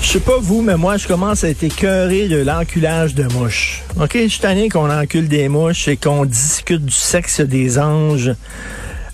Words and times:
Je 0.00 0.12
sais 0.12 0.20
pas 0.20 0.38
vous, 0.40 0.62
mais 0.62 0.76
moi, 0.76 0.96
je 0.96 1.06
commence 1.06 1.44
à 1.44 1.50
être 1.50 1.62
écœuré 1.62 2.28
de 2.28 2.38
l'enculage 2.38 3.14
de 3.14 3.24
mouches. 3.34 3.82
OK? 4.00 4.12
Je 4.14 4.28
suis 4.28 4.68
qu'on 4.68 4.90
encule 4.90 5.28
des 5.28 5.48
mouches 5.48 5.88
et 5.88 5.96
qu'on 5.96 6.24
discute 6.24 6.84
du 6.84 6.94
sexe 6.94 7.40
des 7.40 7.78
anges 7.78 8.32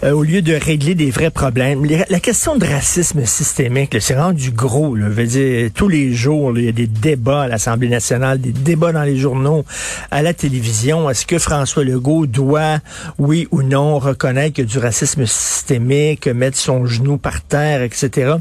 euh, 0.05 0.13
au 0.13 0.23
lieu 0.23 0.43
de 0.43 0.53
régler 0.53 0.95
des 0.95 1.11
vrais 1.11 1.31
problèmes. 1.31 1.87
La 2.09 2.21
question 2.21 2.57
de 2.57 2.67
racisme 2.67 3.25
systémique, 3.25 3.97
c'est 4.01 4.17
rendu 4.17 4.51
gros. 4.51 4.95
Là. 4.95 5.09
Dire, 5.09 5.71
tous 5.75 5.89
les 5.89 6.13
jours, 6.13 6.57
il 6.59 6.65
y 6.65 6.69
a 6.69 6.73
des 6.73 6.87
débats 6.87 7.43
à 7.43 7.49
l'Assemblée 7.49 7.89
nationale, 7.89 8.39
des 8.41 8.53
débats 8.53 8.93
dans 8.93 9.03
les 9.03 9.17
journaux, 9.17 9.65
à 10.11 10.23
la 10.23 10.35
télévision. 10.35 11.09
Est-ce 11.09 11.25
que 11.25 11.39
François 11.39 11.85
Legault 11.85 12.27
doit, 12.27 12.81
oui 13.19 13.49
ou 13.51 13.63
non, 13.63 13.99
reconnaître 13.99 14.61
a 14.61 14.65
du 14.65 14.79
racisme 14.79 15.25
systémique, 15.27 16.29
mettre 16.29 16.59
son 16.59 16.85
genou 16.87 17.17
par 17.17 17.41
terre, 17.43 17.83
etc. 17.83 18.35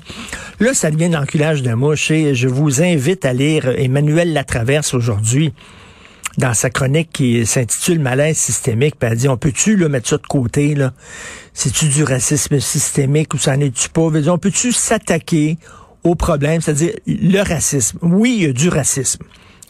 Là, 0.60 0.74
ça 0.74 0.92
devient 0.92 1.10
l'enculage 1.10 1.64
de 1.64 1.74
mouche 1.74 2.12
et 2.12 2.36
je 2.36 2.48
vous 2.48 2.82
invite 2.82 3.24
à 3.26 3.34
lire 3.34 3.68
Emmanuel 3.78 4.34
Latraverse 4.34 4.94
aujourd'hui 4.94 5.54
dans 6.38 6.54
sa 6.54 6.70
chronique 6.70 7.10
qui 7.14 7.46
s'intitule 7.46 8.00
Malaise 8.00 8.38
systémique, 8.38 8.96
puis 9.00 9.10
elle 9.12 9.18
dit, 9.18 9.28
on 9.28 9.38
peut-tu 9.38 9.76
là, 9.76 9.90
mettre 9.90 10.10
ça 10.10 10.18
de 10.18 10.28
côté, 10.28 10.76
là? 10.76 10.94
C'est-tu 11.54 11.86
du 11.86 12.04
racisme 12.04 12.60
systémique 12.60 13.34
ou 13.34 13.38
ça 13.38 13.56
n'est 13.56 13.70
tu 13.70 13.90
pas? 13.90 14.02
On 14.02 14.38
peut-tu 14.38 14.72
s'attaquer 14.72 15.58
au 16.04 16.16
problème, 16.16 16.62
c'est-à-dire 16.62 16.94
le 17.06 17.42
racisme? 17.42 18.00
Oui, 18.02 18.36
il 18.40 18.44
y 18.44 18.50
a 18.50 18.54
du 18.54 18.70
racisme. 18.70 19.24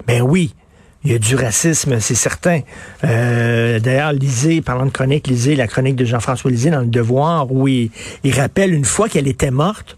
Ben 0.08 0.22
oui, 0.22 0.56
il 1.03 1.11
y 1.11 1.16
a 1.16 1.19
du 1.19 1.36
racisme, 1.36 2.00
c'est 2.00 2.16
certain. 2.16 2.61
Euh, 3.03 3.80
D'ailleurs, 3.80 4.14
lisez, 4.14 4.61
parlant 4.61 4.86
de 4.86 4.91
chronique, 4.91 5.28
lisez 5.28 5.56
la 5.56 5.67
chronique 5.67 5.97
de 5.97 6.06
Jean-François 6.06 6.50
Lisée 6.50 6.69
dans 6.69 6.80
Le 6.80 6.88
Devoir, 6.88 7.52
où 7.52 7.67
il 7.67 7.91
rappelle 8.34 8.73
une 8.73 8.86
fois 8.86 9.09
qu'elle 9.09 9.28
était 9.28 9.52
morte, 9.52 9.97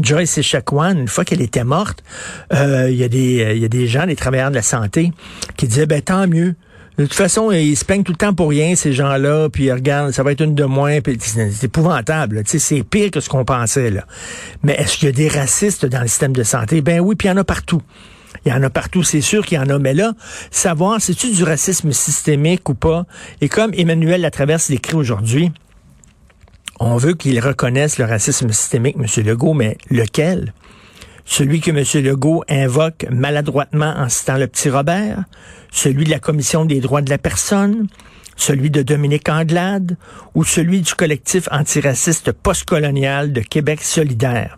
Joyce 0.00 0.38
Echaquan, 0.38 0.96
une 0.96 1.08
fois 1.08 1.24
qu'elle 1.24 1.42
était 1.42 1.64
morte, 1.64 2.02
euh, 2.52 2.88
il 2.90 2.96
y, 2.96 3.04
a 3.04 3.08
des, 3.08 3.42
euh, 3.42 3.52
il 3.52 3.62
y 3.62 3.64
a 3.64 3.68
des 3.68 3.86
gens, 3.86 4.06
des 4.06 4.16
travailleurs 4.16 4.50
de 4.50 4.56
la 4.56 4.62
santé, 4.62 5.12
qui 5.56 5.66
disaient, 5.66 5.86
ben 5.86 6.00
tant 6.00 6.26
mieux. 6.26 6.54
De 6.98 7.04
toute 7.04 7.14
façon, 7.14 7.52
ils 7.52 7.76
se 7.76 7.84
peignent 7.84 8.02
tout 8.02 8.10
le 8.10 8.18
temps 8.18 8.34
pour 8.34 8.48
rien, 8.48 8.74
ces 8.74 8.92
gens-là, 8.92 9.48
puis 9.50 9.70
regarde, 9.70 10.10
ça 10.10 10.24
va 10.24 10.32
être 10.32 10.42
une 10.42 10.56
de 10.56 10.64
moins, 10.64 11.00
puis 11.00 11.16
c'est 11.20 11.64
épouvantable. 11.64 12.42
C'est 12.44 12.82
pire 12.82 13.12
que 13.12 13.20
ce 13.20 13.28
qu'on 13.28 13.44
pensait. 13.44 13.90
Là. 13.90 14.04
Mais 14.64 14.74
est-ce 14.74 14.98
qu'il 14.98 15.06
y 15.06 15.08
a 15.08 15.12
des 15.12 15.28
racistes 15.28 15.86
dans 15.86 16.00
le 16.00 16.08
système 16.08 16.32
de 16.32 16.42
santé? 16.42 16.80
Ben 16.80 16.98
oui, 16.98 17.14
puis 17.14 17.28
il 17.28 17.30
y 17.30 17.34
en 17.34 17.36
a 17.36 17.44
partout. 17.44 17.82
Il 18.44 18.52
y 18.52 18.54
en 18.54 18.62
a 18.64 18.70
partout, 18.70 19.04
c'est 19.04 19.20
sûr 19.20 19.46
qu'il 19.46 19.58
y 19.58 19.60
en 19.60 19.68
a. 19.68 19.78
Mais 19.78 19.94
là, 19.94 20.12
savoir, 20.50 21.00
c'est-tu 21.00 21.30
du 21.32 21.44
racisme 21.44 21.92
systémique 21.92 22.68
ou 22.68 22.74
pas? 22.74 23.06
Et 23.40 23.48
comme 23.48 23.72
Emmanuel 23.74 24.20
Latraverse 24.20 24.68
l'écrit 24.68 24.96
aujourd'hui, 24.96 25.52
on 26.80 26.96
veut 26.96 27.14
qu'il 27.14 27.40
reconnaisse 27.40 27.98
le 27.98 28.04
racisme 28.04 28.52
systémique, 28.52 28.96
M. 28.98 29.24
Legault, 29.24 29.54
mais 29.54 29.76
lequel? 29.90 30.52
Celui 31.24 31.60
que 31.60 31.70
M. 31.70 32.04
Legault 32.04 32.42
invoque 32.48 33.06
maladroitement 33.10 33.94
en 33.96 34.08
citant 34.08 34.36
le 34.36 34.46
petit 34.46 34.70
Robert? 34.70 35.24
Celui 35.70 36.04
de 36.04 36.10
la 36.10 36.20
Commission 36.20 36.64
des 36.64 36.80
droits 36.80 37.02
de 37.02 37.10
la 37.10 37.18
personne? 37.18 37.86
Celui 38.36 38.70
de 38.70 38.82
Dominique 38.82 39.28
Anglade? 39.28 39.96
Ou 40.34 40.44
celui 40.44 40.80
du 40.80 40.94
collectif 40.94 41.48
antiraciste 41.50 42.32
postcolonial 42.32 43.32
de 43.32 43.40
Québec 43.40 43.82
solidaire? 43.82 44.56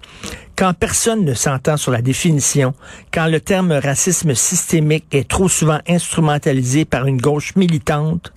Quand 0.56 0.74
personne 0.74 1.24
ne 1.24 1.34
s'entend 1.34 1.76
sur 1.76 1.90
la 1.90 2.02
définition, 2.02 2.74
quand 3.12 3.26
le 3.26 3.40
terme 3.40 3.72
racisme 3.72 4.34
systémique 4.34 5.06
est 5.12 5.28
trop 5.28 5.48
souvent 5.48 5.80
instrumentalisé 5.88 6.84
par 6.84 7.06
une 7.06 7.20
gauche 7.20 7.56
militante, 7.56 8.32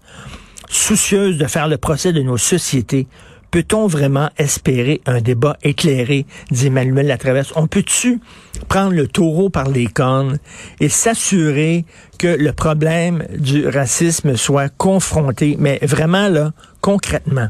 soucieuse 0.70 1.38
de 1.38 1.46
faire 1.46 1.68
le 1.68 1.78
procès 1.78 2.14
de 2.14 2.22
nos 2.22 2.38
sociétés, 2.38 3.08
peut-on 3.54 3.86
vraiment 3.86 4.32
espérer 4.40 5.02
un 5.06 5.22
débat 5.22 5.58
éclairé, 5.62 6.26
dit 6.50 6.68
Emmanuel 6.68 7.06
Latraverse? 7.06 7.54
On 7.56 7.68
peut-tu 7.68 8.20
prendre 8.68 8.94
le 8.94 9.08
taureau 9.08 9.52
par 9.52 9.70
les 9.70 9.86
cornes 9.86 10.40
et 10.80 10.90
s'assurer 10.90 11.86
que 12.18 12.26
le 12.28 12.52
problème 12.52 13.24
du 13.38 13.68
racisme 13.68 14.38
soit 14.38 14.70
confronté, 14.70 15.56
mais 15.60 15.78
vraiment 15.84 16.30
là, 16.30 16.52
concrètement? 16.82 17.50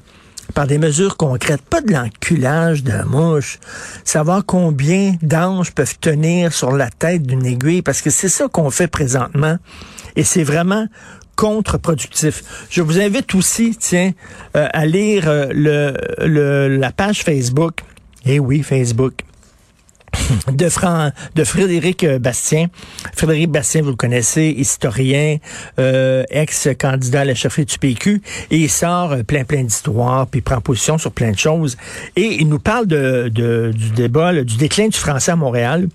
par 0.53 0.68
des 0.68 0.78
mesures 0.78 1.18
concrètes, 1.18 1.63
pas 1.63 1.81
de 1.81 1.92
l'enculage 1.92 2.84
de 2.84 3.02
mouche, 3.06 3.59
savoir 4.03 4.46
combien 4.46 5.16
d'anges 5.24 5.72
peuvent 5.72 5.97
tenir 6.00 6.53
sur 6.53 6.74
la 6.74 6.90
tête 6.92 7.24
d'une 7.24 7.46
aiguille, 7.46 7.81
parce 7.81 8.02
que 8.02 8.12
c'est 8.12 8.30
ça 8.30 8.47
qu'on 8.50 8.69
fait 8.69 8.88
présentement, 8.88 9.58
et 10.16 10.24
c'est 10.24 10.44
vraiment 10.44 10.86
contre-productif. 11.35 12.67
Je 12.69 12.81
vous 12.81 12.99
invite 12.99 13.33
aussi, 13.35 13.75
tiens, 13.79 14.11
euh, 14.55 14.67
à 14.71 14.85
lire 14.85 15.23
euh, 15.27 15.47
le, 15.51 16.77
la 16.77 16.91
page 16.91 17.23
Facebook, 17.23 17.79
eh 18.25 18.39
oui, 18.39 18.63
Facebook, 18.63 19.13
de, 20.51 20.69
Fran, 20.69 21.11
de 21.35 21.44
Frédéric 21.44 22.03
euh, 22.03 22.19
Bastien. 22.19 22.67
Frédéric 23.16 23.49
Bastien, 23.49 23.81
vous 23.81 23.89
le 23.89 23.95
connaissez, 23.95 24.53
historien, 24.55 25.38
ex-candidat 25.77 27.21
à 27.21 27.25
la 27.25 27.35
chefferie 27.35 27.65
du 27.65 27.77
PQ, 27.79 28.21
et 28.51 28.57
il 28.57 28.69
sort 28.69 29.15
plein 29.27 29.44
plein 29.44 29.63
d'histoires, 29.63 30.27
puis 30.27 30.39
il 30.39 30.44
prend 30.44 30.61
position 30.61 30.97
sur 30.97 31.11
plein 31.11 31.31
de 31.31 31.39
choses. 31.39 31.77
Et 32.15 32.41
il 32.41 32.47
nous 32.47 32.59
parle 32.59 32.88
de, 32.88 33.29
du 33.73 33.89
débat, 33.91 34.33
du 34.44 34.57
déclin 34.57 34.88
du 34.88 34.97
français 34.97 35.31
à 35.31 35.35
Montréal. 35.35 35.88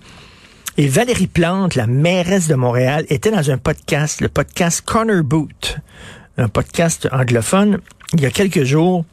Et 0.81 0.87
Valérie 0.87 1.27
Plante, 1.27 1.75
la 1.75 1.87
mairesse 1.87 2.47
de 2.47 2.55
Montréal, 2.55 3.05
était 3.09 3.31
dans 3.31 3.51
un 3.51 3.57
podcast, 3.57 4.21
le 4.21 4.29
podcast 4.29 4.79
Corner 4.79 5.21
Boot, 5.25 5.77
un 6.37 6.47
podcast 6.47 7.09
anglophone, 7.11 7.79
il 8.13 8.21
y 8.21 8.25
a 8.25 8.31
quelques 8.31 8.63
jours. 8.63 9.03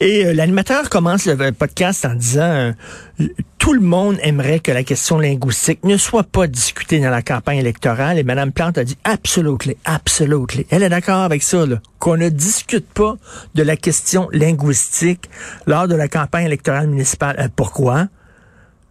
Et 0.00 0.26
euh, 0.26 0.34
l'animateur 0.34 0.90
commence 0.90 1.26
le 1.26 1.52
podcast 1.52 2.04
en 2.04 2.14
disant 2.14 2.72
euh, 3.20 3.28
tout 3.58 3.72
le 3.72 3.78
monde 3.78 4.18
aimerait 4.24 4.58
que 4.58 4.72
la 4.72 4.82
question 4.82 5.20
linguistique 5.20 5.84
ne 5.84 5.96
soit 5.96 6.24
pas 6.24 6.48
discutée 6.48 6.98
dans 6.98 7.10
la 7.10 7.22
campagne 7.22 7.58
électorale. 7.58 8.18
Et 8.18 8.24
Mme 8.24 8.50
Plante 8.50 8.78
a 8.78 8.84
dit 8.84 8.98
absolutely, 9.04 9.76
absolutely. 9.84 10.66
Elle 10.70 10.82
est 10.82 10.88
d'accord 10.88 11.22
avec 11.22 11.44
ça, 11.44 11.66
qu'on 12.00 12.16
ne 12.16 12.30
discute 12.30 12.88
pas 12.88 13.14
de 13.54 13.62
la 13.62 13.76
question 13.76 14.28
linguistique 14.32 15.30
lors 15.68 15.86
de 15.86 15.94
la 15.94 16.08
campagne 16.08 16.46
électorale 16.46 16.88
municipale. 16.88 17.36
Euh, 17.38 17.48
pourquoi? 17.54 18.08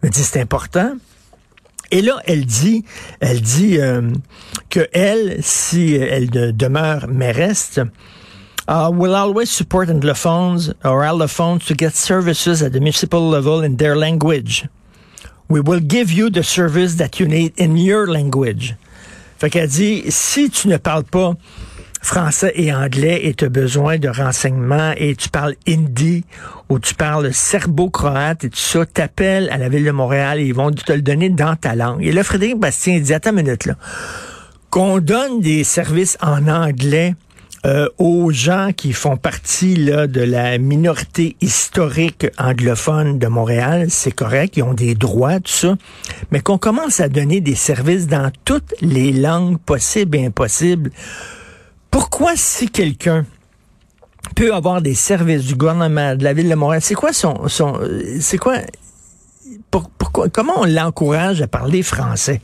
Elle 0.00 0.08
dit 0.08 0.24
c'est 0.24 0.40
important. 0.40 0.94
Et 1.90 2.02
là, 2.02 2.18
elle 2.26 2.44
dit, 2.44 2.84
elle 3.20 3.40
dit 3.40 3.78
euh, 3.80 4.12
que 4.68 4.86
elle, 4.92 5.38
si 5.42 5.94
elle 5.94 6.28
de- 6.30 6.50
demeure 6.50 7.08
mairesse, 7.08 7.78
uh, 8.68 8.90
will 8.90 9.14
always 9.14 9.46
support 9.50 9.88
anglophones 9.88 10.74
or 10.84 11.02
allophones 11.02 11.64
to 11.64 11.74
get 11.74 11.94
services 11.94 12.62
at 12.62 12.70
the 12.72 12.80
municipal 12.80 13.26
level 13.28 13.62
in 13.62 13.76
their 13.76 13.96
language. 13.96 14.66
We 15.48 15.60
will 15.60 15.80
give 15.80 16.12
you 16.12 16.28
the 16.28 16.42
service 16.42 16.96
that 16.96 17.18
you 17.18 17.26
need 17.26 17.54
in 17.56 17.78
your 17.78 18.06
language. 18.06 18.76
Fait 19.38 19.48
qu'elle 19.48 19.68
dit, 19.68 20.02
si 20.10 20.50
tu 20.50 20.68
ne 20.68 20.76
parles 20.76 21.04
pas 21.04 21.34
français 22.00 22.52
et 22.54 22.72
anglais 22.72 23.20
et 23.24 23.34
tu 23.34 23.44
as 23.44 23.48
besoin 23.48 23.98
de 23.98 24.08
renseignements 24.08 24.92
et 24.96 25.16
tu 25.16 25.28
parles 25.28 25.54
hindi 25.66 26.24
ou 26.68 26.78
tu 26.78 26.94
parles 26.94 27.32
serbo-croate 27.32 28.44
et 28.44 28.50
tout 28.50 28.58
ça, 28.58 28.86
t'appelles 28.86 29.48
à 29.50 29.58
la 29.58 29.68
ville 29.68 29.84
de 29.84 29.90
Montréal 29.90 30.38
et 30.38 30.44
ils 30.44 30.54
vont 30.54 30.70
te 30.70 30.92
le 30.92 31.02
donner 31.02 31.28
dans 31.28 31.56
ta 31.56 31.74
langue. 31.74 32.04
Et 32.04 32.12
là, 32.12 32.22
Frédéric 32.22 32.58
Bastien 32.58 33.00
dit, 33.00 33.14
attends 33.14 33.30
une 33.30 33.36
minute 33.36 33.66
là, 33.66 33.74
qu'on 34.70 34.98
donne 34.98 35.40
des 35.40 35.64
services 35.64 36.18
en 36.20 36.46
anglais 36.48 37.14
euh, 37.66 37.88
aux 37.98 38.30
gens 38.30 38.70
qui 38.74 38.92
font 38.92 39.16
partie 39.16 39.74
là, 39.74 40.06
de 40.06 40.20
la 40.20 40.58
minorité 40.58 41.36
historique 41.40 42.28
anglophone 42.38 43.18
de 43.18 43.26
Montréal, 43.26 43.86
c'est 43.88 44.12
correct, 44.12 44.56
ils 44.56 44.62
ont 44.62 44.74
des 44.74 44.94
droits, 44.94 45.40
tout 45.40 45.50
ça, 45.50 45.76
mais 46.30 46.40
qu'on 46.40 46.58
commence 46.58 47.00
à 47.00 47.08
donner 47.08 47.40
des 47.40 47.56
services 47.56 48.06
dans 48.06 48.30
toutes 48.44 48.74
les 48.80 49.10
langues 49.10 49.58
possibles 49.58 50.16
et 50.18 50.26
impossibles. 50.26 50.92
Pourquoi 51.90 52.36
si 52.36 52.68
quelqu'un 52.68 53.24
peut 54.36 54.54
avoir 54.54 54.82
des 54.82 54.94
services 54.94 55.44
du 55.46 55.54
gouvernement, 55.54 56.14
de 56.14 56.24
la 56.24 56.32
ville 56.32 56.48
de 56.48 56.54
Montréal, 56.54 56.82
c'est 56.82 56.94
quoi 56.94 57.12
son, 57.12 57.48
son 57.48 57.78
euh, 57.80 58.18
c'est 58.20 58.38
quoi, 58.38 58.56
pour- 59.70 59.88
pourquoi, 59.90 60.28
comment 60.28 60.54
on 60.60 60.64
l'encourage 60.66 61.40
à 61.42 61.46
parler 61.46 61.82
français? 61.82 62.40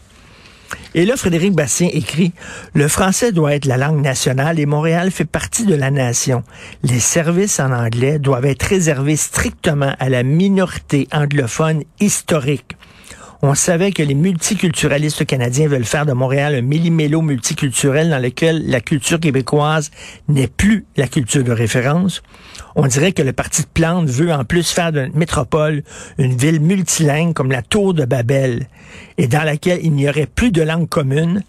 Et 0.94 1.04
là, 1.04 1.16
Frédéric 1.16 1.52
Bastien 1.52 1.88
écrit, 1.92 2.32
le 2.72 2.88
français 2.88 3.32
doit 3.32 3.54
être 3.54 3.66
la 3.66 3.76
langue 3.76 4.00
nationale 4.00 4.58
et 4.58 4.66
Montréal 4.66 5.10
fait 5.10 5.24
partie 5.24 5.66
de 5.66 5.74
la 5.74 5.90
nation. 5.90 6.42
Les 6.82 7.00
services 7.00 7.60
en 7.60 7.70
anglais 7.72 8.18
doivent 8.18 8.46
être 8.46 8.62
réservés 8.62 9.16
strictement 9.16 9.94
à 9.98 10.08
la 10.08 10.22
minorité 10.22 11.06
anglophone 11.12 11.82
historique. 12.00 12.76
On 13.46 13.54
savait 13.54 13.92
que 13.92 14.02
les 14.02 14.14
multiculturalistes 14.14 15.26
canadiens 15.26 15.68
veulent 15.68 15.84
faire 15.84 16.06
de 16.06 16.14
Montréal 16.14 16.54
un 16.54 16.62
millimélo 16.62 17.20
multiculturel 17.20 18.08
dans 18.08 18.18
lequel 18.18 18.70
la 18.70 18.80
culture 18.80 19.20
québécoise 19.20 19.90
n'est 20.28 20.46
plus 20.46 20.86
la 20.96 21.08
culture 21.08 21.44
de 21.44 21.52
référence. 21.52 22.22
On 22.74 22.86
dirait 22.86 23.12
que 23.12 23.20
le 23.20 23.34
parti 23.34 23.60
de 23.60 23.66
Plante 23.66 24.08
veut 24.08 24.32
en 24.32 24.46
plus 24.46 24.70
faire 24.70 24.92
de 24.92 25.02
notre 25.02 25.18
métropole 25.18 25.82
une 26.16 26.34
ville 26.34 26.58
multilingue 26.58 27.34
comme 27.34 27.50
la 27.50 27.60
Tour 27.60 27.92
de 27.92 28.06
Babel 28.06 28.66
et 29.18 29.26
dans 29.26 29.44
laquelle 29.44 29.80
il 29.82 29.92
n'y 29.92 30.08
aurait 30.08 30.24
plus 30.24 30.50
de 30.50 30.62
langue 30.62 30.88
commune 30.88 31.42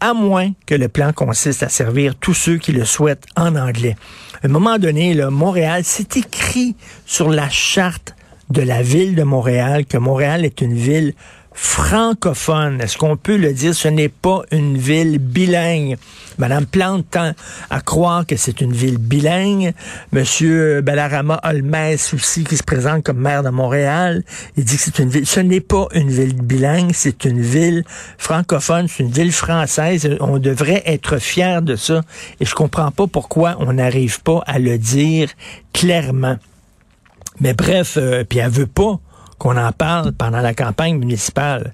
à 0.00 0.14
moins 0.14 0.50
que 0.66 0.74
le 0.74 0.88
plan 0.88 1.12
consiste 1.12 1.62
à 1.62 1.68
servir 1.68 2.16
tous 2.16 2.34
ceux 2.34 2.56
qui 2.56 2.72
le 2.72 2.84
souhaitent 2.84 3.26
en 3.36 3.54
anglais. 3.54 3.94
À 4.42 4.46
un 4.46 4.50
moment 4.50 4.78
donné, 4.78 5.14
là, 5.14 5.30
Montréal, 5.30 5.82
c'est 5.84 6.16
écrit 6.16 6.74
sur 7.06 7.30
la 7.30 7.48
charte 7.48 8.16
de 8.50 8.62
la 8.62 8.82
ville 8.82 9.14
de 9.14 9.22
Montréal 9.22 9.84
que 9.86 9.98
Montréal 9.98 10.44
est 10.44 10.60
une 10.60 10.74
ville 10.74 11.14
francophone. 11.52 12.80
Est-ce 12.80 12.96
qu'on 12.96 13.16
peut 13.16 13.36
le 13.36 13.52
dire? 13.52 13.74
Ce 13.74 13.88
n'est 13.88 14.08
pas 14.08 14.42
une 14.52 14.78
ville 14.78 15.18
bilingue. 15.18 15.96
Madame 16.38 16.66
Plante 16.66 17.06
tend 17.10 17.32
à 17.68 17.80
croire 17.80 18.24
que 18.24 18.36
c'est 18.36 18.60
une 18.60 18.72
ville 18.72 18.98
bilingue. 18.98 19.74
Monsieur 20.12 20.80
Bellarama 20.82 21.40
Holmes 21.42 21.96
aussi, 22.12 22.44
qui 22.44 22.56
se 22.56 22.62
présente 22.62 23.02
comme 23.02 23.18
maire 23.18 23.42
de 23.42 23.50
Montréal, 23.50 24.22
il 24.56 24.64
dit 24.64 24.76
que 24.76 24.82
c'est 24.82 25.00
une 25.00 25.08
ville. 25.08 25.26
Ce 25.26 25.40
n'est 25.40 25.60
pas 25.60 25.88
une 25.94 26.10
ville 26.10 26.40
bilingue, 26.40 26.92
c'est 26.94 27.24
une 27.24 27.40
ville 27.40 27.84
francophone, 28.18 28.86
c'est 28.88 29.02
une 29.02 29.10
ville 29.10 29.32
française. 29.32 30.08
On 30.20 30.38
devrait 30.38 30.84
être 30.86 31.18
fier 31.18 31.60
de 31.60 31.74
ça. 31.74 32.02
Et 32.38 32.44
je 32.44 32.54
comprends 32.54 32.92
pas 32.92 33.08
pourquoi 33.08 33.56
on 33.58 33.72
n'arrive 33.72 34.22
pas 34.22 34.42
à 34.46 34.60
le 34.60 34.78
dire 34.78 35.28
clairement. 35.72 36.36
Mais 37.40 37.54
bref, 37.54 37.96
euh, 37.96 38.24
puis 38.24 38.38
elle 38.38 38.50
veut 38.50 38.66
pas 38.66 38.98
qu'on 39.38 39.56
en 39.56 39.72
parle 39.72 40.12
pendant 40.12 40.40
la 40.40 40.54
campagne 40.54 40.98
municipale. 40.98 41.72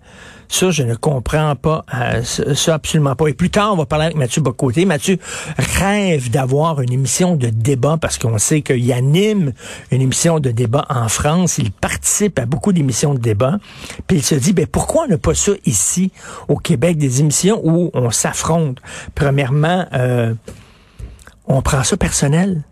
Ça, 0.49 0.71
je 0.71 0.83
ne 0.83 0.95
comprends 0.95 1.57
pas. 1.57 1.85
Euh, 1.95 2.23
ça, 2.23 2.75
absolument 2.75 3.17
pas. 3.17 3.29
Et 3.29 3.35
plus 3.35 3.51
tard, 3.51 3.73
on 3.73 3.77
va 3.77 3.87
parler 3.87 4.05
avec 4.07 4.17
Mathieu 4.17 4.43
Bocoté. 4.43 4.85
Mathieu 4.85 5.19
rêve 5.57 6.31
d'avoir 6.31 6.81
une 6.81 6.93
émission 6.93 7.37
de 7.37 7.49
débat 7.49 7.97
parce 8.01 8.19
qu'on 8.19 8.39
sait 8.39 8.63
qu'il 8.63 8.93
anime 8.93 9.53
une 9.91 10.03
émission 10.03 10.41
de 10.41 10.51
débat 10.51 10.85
en 10.91 11.09
France. 11.09 11.59
Il 11.59 11.73
participe 11.73 12.39
à 12.39 12.47
beaucoup 12.47 12.73
d'émissions 12.73 13.15
de 13.15 13.19
débat. 13.19 13.59
Puis 14.07 14.19
il 14.19 14.23
se 14.23 14.35
dit, 14.35 14.53
ben 14.53 14.67
pourquoi 14.67 15.05
on 15.07 15.09
n'a 15.09 15.19
pas 15.19 15.35
ça 15.35 15.53
ici, 15.65 16.13
au 16.49 16.57
Québec, 16.57 16.99
des 16.99 17.21
émissions 17.21 17.61
où 17.65 17.91
on 17.95 18.11
s'affronte? 18.11 18.79
Premièrement, 19.15 19.87
euh, 19.95 20.35
on 21.47 21.63
prend 21.63 21.83
ça 21.83 21.97
personnel 21.97 22.63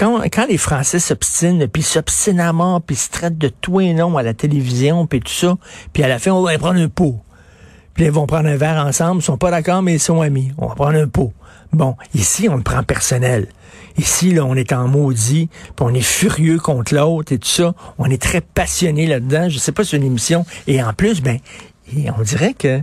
quand, 0.00 0.46
les 0.48 0.56
Français 0.56 0.98
s'obstinent, 0.98 1.66
puis 1.68 1.82
s'obstinent 1.82 2.40
à 2.40 2.52
mort, 2.52 2.80
puis 2.80 2.96
se 2.96 3.10
traitent 3.10 3.36
de 3.36 3.48
tout 3.48 3.80
et 3.80 3.92
non 3.92 4.16
à 4.16 4.22
la 4.22 4.32
télévision, 4.32 5.06
puis 5.06 5.20
tout 5.20 5.32
ça, 5.32 5.56
puis 5.92 6.02
à 6.02 6.08
la 6.08 6.18
fin, 6.18 6.32
on 6.32 6.42
va 6.42 6.56
prendre 6.58 6.80
un 6.80 6.88
pot. 6.88 7.20
Puis 7.94 8.06
ils 8.06 8.10
vont 8.10 8.26
prendre 8.26 8.48
un 8.48 8.56
verre 8.56 8.84
ensemble, 8.84 9.20
ils 9.20 9.24
sont 9.24 9.36
pas 9.36 9.50
d'accord, 9.50 9.82
mais 9.82 9.94
ils 9.94 10.00
sont 10.00 10.22
amis. 10.22 10.52
On 10.56 10.68
va 10.68 10.74
prendre 10.74 10.98
un 10.98 11.06
pot. 11.06 11.34
Bon, 11.72 11.96
ici, 12.14 12.48
on 12.48 12.56
le 12.56 12.62
prend 12.62 12.82
personnel. 12.82 13.48
Ici, 13.98 14.32
là, 14.32 14.44
on 14.46 14.54
est 14.54 14.72
en 14.72 14.88
maudit, 14.88 15.50
puis 15.76 15.84
on 15.86 15.92
est 15.92 16.00
furieux 16.00 16.58
contre 16.58 16.94
l'autre 16.94 17.32
et 17.32 17.38
tout 17.38 17.48
ça. 17.48 17.74
On 17.98 18.06
est 18.06 18.20
très 18.20 18.40
passionné 18.40 19.06
là-dedans. 19.06 19.48
Je 19.50 19.58
sais 19.58 19.72
pas, 19.72 19.84
c'est 19.84 19.96
une 19.96 20.04
émission. 20.04 20.46
Et 20.66 20.82
en 20.82 20.94
plus, 20.94 21.20
ben, 21.20 21.38
on 22.16 22.22
dirait 22.22 22.54
que 22.54 22.80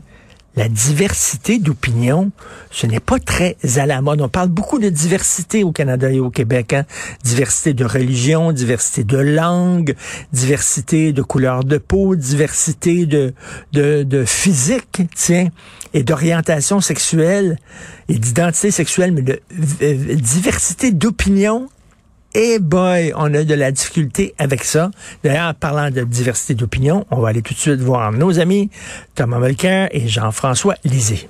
la 0.57 0.68
diversité 0.68 1.59
d'opinions, 1.59 2.31
ce 2.71 2.88
n'est 2.88 3.00
pas 3.00 3.19
très 3.19 3.56
à 3.77 3.86
la 3.86 4.01
mode. 4.01 4.21
On 4.21 4.27
parle 4.27 4.50
beaucoup 4.50 4.80
de 4.80 4.89
diversité 4.89 5.63
au 5.63 5.71
Canada 5.71 6.12
et 6.12 6.19
au 6.19 6.31
Québec. 6.31 6.74
Hein? 6.74 6.86
Diversité 7.24 7.75
de 7.75 7.86
religion, 7.86 8.51
diversité 8.51 9.04
de 9.04 9.18
langue, 9.18 9.95
diversité 10.33 11.13
de 11.13 11.21
couleur 11.21 11.63
de 11.63 11.77
peau, 11.77 12.15
diversité 12.15 13.06
de, 13.06 13.36
de, 13.71 14.01
de 14.01 14.25
physique, 14.25 15.04
tiens, 15.15 15.50
et 15.94 16.04
d'orientation 16.04 16.81
sexuelle 16.81 17.59
et 18.09 18.18
d'identité 18.18 18.71
sexuelle, 18.71 19.12
mais 19.12 19.21
de 19.21 19.39
euh, 19.83 20.15
diversité 20.15 20.92
d'opinions 20.92 21.69
et 22.38 22.60
boy, 22.60 23.13
on 23.16 23.34
a 23.34 23.44
de 23.44 23.54
la 23.56 23.72
difficulté 23.72 24.36
avec 24.38 24.63
ça. 24.63 24.92
D'ailleurs, 25.24 25.56
parlant 25.56 25.89
de 25.89 26.04
diversité 26.04 26.54
d'opinion, 26.54 27.04
on 27.10 27.19
va 27.19 27.30
aller 27.30 27.42
tout 27.42 27.56
de 27.56 27.60
suite 27.60 27.80
voir 27.80 28.12
nos 28.12 28.39
amis 28.39 28.69
Thomas 29.16 29.39
Mulcair 29.39 29.89
et 29.92 30.07
Jean-François 30.07 30.75
Lisée. 30.86 31.28